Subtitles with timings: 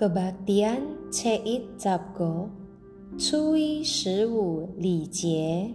[0.00, 2.48] Kebaktian Ceit Zabgo
[3.18, 5.74] 初一十五礼节，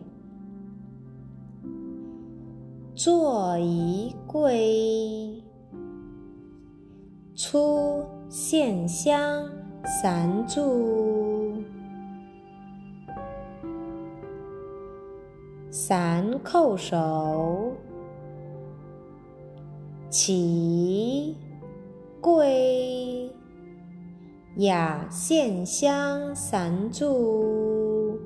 [2.96, 5.44] 坐仪归，
[7.36, 9.48] 初献香
[10.02, 11.64] 三炷，
[15.70, 17.74] 三叩首，
[20.10, 21.38] 起
[22.20, 22.55] 归。
[24.60, 28.18] 雅献香三柱，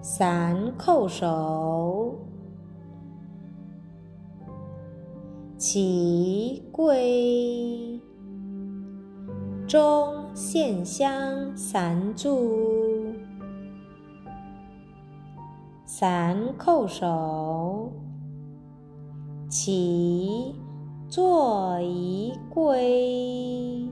[0.00, 2.16] 三叩首，
[5.58, 8.00] 起归，
[9.66, 13.12] 中献香三柱，
[15.84, 17.92] 三叩首，
[19.48, 20.54] 起。
[21.14, 23.88] 坐仪归，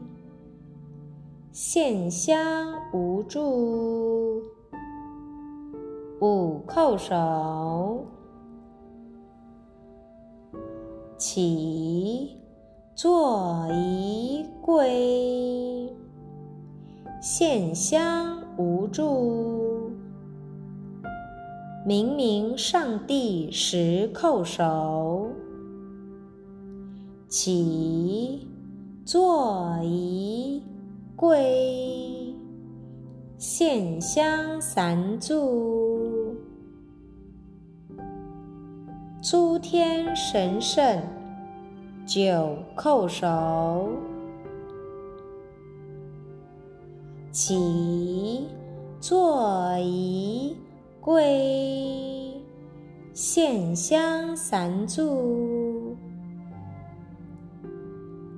[1.53, 4.43] 献香无助，
[6.21, 8.05] 五叩首，
[11.17, 12.37] 起
[12.93, 15.95] 坐仪归，
[17.21, 19.93] 献香无助，
[21.87, 25.31] 明明上帝十叩首。
[27.33, 28.47] 起，
[29.07, 30.63] 坐仪，
[31.17, 32.37] 归，
[33.39, 36.37] 献香三炷，
[39.23, 41.03] 诸天神圣
[42.05, 42.23] 九
[42.77, 43.89] 叩首，
[47.31, 48.47] 起，
[49.01, 50.55] 坐仪，
[51.01, 52.35] 归，
[53.15, 55.62] 献香三炷。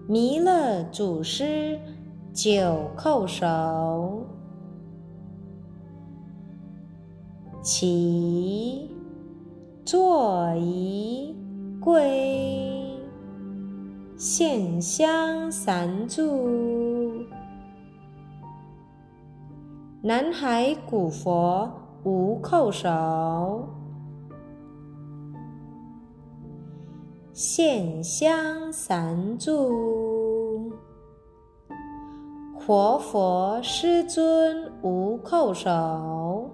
[0.07, 1.79] 弥勒祖师
[2.31, 4.27] 九叩首，
[7.63, 8.91] 起，
[9.83, 11.35] 坐仪，
[11.81, 12.87] 归，
[14.19, 17.25] 献香三炷。
[20.03, 21.67] 南海古佛
[22.03, 23.67] 无叩首。
[27.35, 30.71] 献香三柱，
[32.55, 36.49] 活佛师尊无叩首。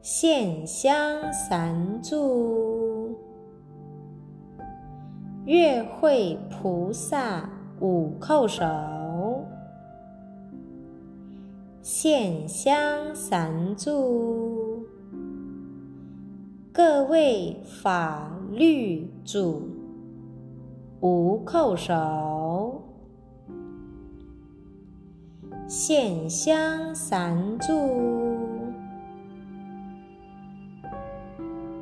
[0.00, 3.12] 献香三柱，
[5.44, 7.50] 月会菩萨
[7.80, 8.64] 五叩首。
[11.82, 14.69] 献香三柱。
[16.72, 19.68] 各位法律主，
[21.00, 22.80] 无叩首，
[25.66, 27.72] 献香三柱，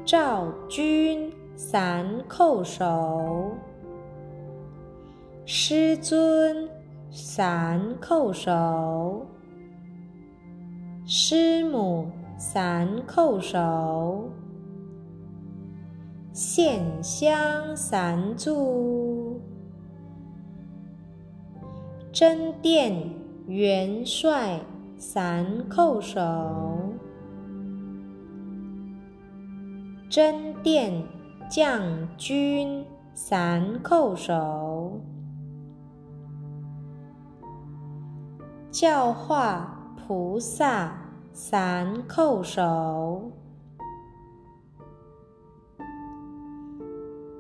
[0.07, 3.51] 赵君三叩首，
[5.45, 6.67] 师尊
[7.11, 9.27] 三叩首，
[11.05, 12.07] 师母
[12.39, 14.31] 三叩首。
[16.41, 19.41] 献香三炷，
[22.13, 22.95] 真殿
[23.49, 24.61] 元帅
[24.97, 26.21] 三叩首，
[30.09, 31.03] 真殿
[31.51, 31.83] 将
[32.17, 35.01] 军三叩首，
[38.71, 40.97] 教化菩萨
[41.33, 43.33] 三叩首。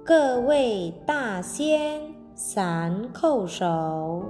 [0.09, 2.01] 各位大仙
[2.35, 4.25] 三叩首，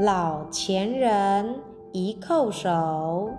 [0.00, 1.56] 老前人
[1.90, 3.32] 一叩首，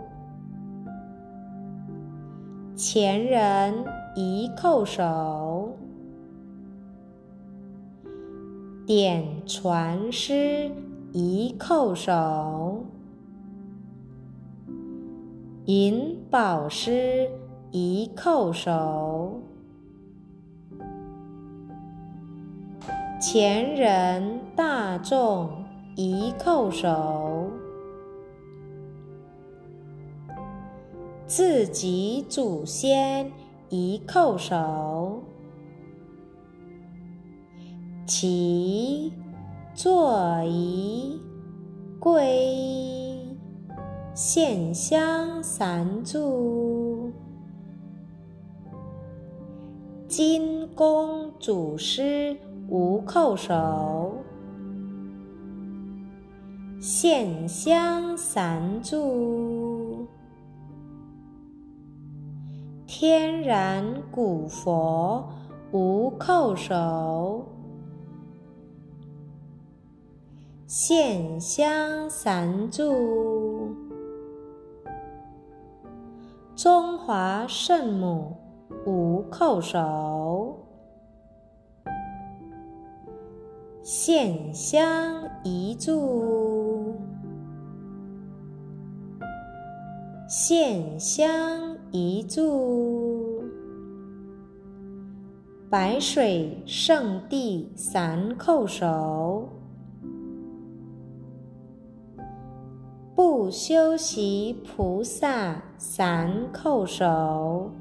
[2.75, 5.77] 前人一叩首，
[8.85, 10.69] 点传师
[11.13, 12.83] 一叩首，
[15.63, 17.29] 银宝师。
[17.75, 19.41] 一叩首，
[23.19, 25.49] 前人大众
[25.95, 27.49] 一叩首，
[31.25, 33.31] 自己祖先
[33.69, 35.23] 一叩首，
[38.05, 39.11] 起
[39.73, 41.19] 坐仪
[41.99, 43.35] 归，
[44.13, 46.82] 献香三炷。
[50.15, 52.37] 金公祖师
[52.69, 54.13] 无叩首，
[56.79, 60.05] 献香三炷。
[62.85, 65.27] 天然古佛
[65.71, 67.47] 无叩首，
[70.67, 72.93] 献香三炷。
[76.55, 78.37] 中华圣母
[78.85, 80.57] 五叩首，
[83.81, 86.93] 献香一炷。
[90.27, 93.41] 献香一炷，
[95.69, 99.47] 白水圣地三叩首，
[103.15, 107.71] 不修习菩萨三叩首，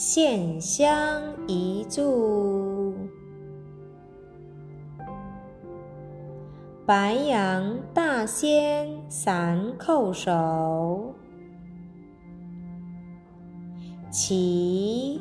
[0.00, 2.94] 献香一炷。
[6.86, 11.12] 白羊大仙三叩首，
[14.08, 15.20] 起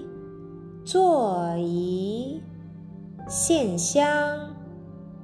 [0.86, 2.40] 坐仪
[3.28, 4.06] 献香，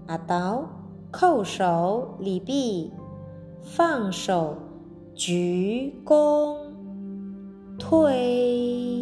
[0.07, 0.67] 阿道
[1.11, 2.91] 叩首礼毕，
[3.61, 4.57] 放手
[5.13, 6.57] 鞠躬
[7.77, 8.93] 退。